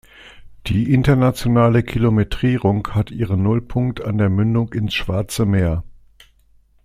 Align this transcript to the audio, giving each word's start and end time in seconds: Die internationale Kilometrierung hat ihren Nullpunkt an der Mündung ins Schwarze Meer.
Die 0.65 0.91
internationale 0.91 1.83
Kilometrierung 1.83 2.87
hat 2.95 3.11
ihren 3.11 3.43
Nullpunkt 3.43 4.03
an 4.03 4.17
der 4.17 4.29
Mündung 4.29 4.73
ins 4.73 4.95
Schwarze 4.95 5.45
Meer. 5.45 5.83